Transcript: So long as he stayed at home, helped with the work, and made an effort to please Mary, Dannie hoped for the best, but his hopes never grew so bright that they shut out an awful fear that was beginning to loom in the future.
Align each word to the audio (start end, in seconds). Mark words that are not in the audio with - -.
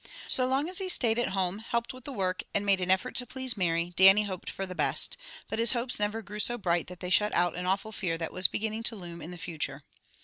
So 0.27 0.47
long 0.47 0.67
as 0.67 0.79
he 0.79 0.89
stayed 0.89 1.19
at 1.19 1.29
home, 1.29 1.59
helped 1.59 1.93
with 1.93 2.05
the 2.05 2.11
work, 2.11 2.41
and 2.55 2.65
made 2.65 2.81
an 2.81 2.89
effort 2.89 3.13
to 3.17 3.27
please 3.27 3.55
Mary, 3.55 3.93
Dannie 3.95 4.23
hoped 4.23 4.49
for 4.49 4.65
the 4.65 4.73
best, 4.73 5.15
but 5.47 5.59
his 5.59 5.73
hopes 5.73 5.99
never 5.99 6.23
grew 6.23 6.39
so 6.39 6.57
bright 6.57 6.87
that 6.87 7.01
they 7.01 7.11
shut 7.11 7.31
out 7.35 7.55
an 7.55 7.67
awful 7.67 7.91
fear 7.91 8.17
that 8.17 8.33
was 8.33 8.47
beginning 8.47 8.81
to 8.81 8.95
loom 8.95 9.21
in 9.21 9.29
the 9.29 9.37
future. 9.37 9.83